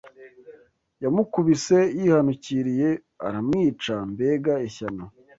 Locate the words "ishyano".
4.67-5.05